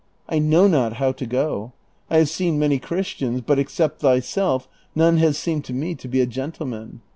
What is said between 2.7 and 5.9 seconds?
Christians, but except thyself none has seemed to